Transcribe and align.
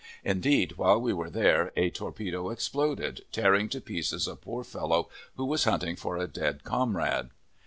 Indeed, 0.23 0.77
while 0.77 0.99
we 0.99 1.13
were 1.13 1.29
there, 1.29 1.71
a 1.75 1.91
torpedo 1.91 2.49
exploded, 2.49 3.23
tearing 3.31 3.69
to 3.69 3.79
pieces 3.79 4.27
a 4.27 4.35
poor 4.35 4.63
fellow 4.63 5.09
who 5.35 5.45
was 5.45 5.65
hunting 5.65 5.95
for 5.95 6.17
a 6.17 6.25
dead 6.27 6.63
comrade. 6.63 7.29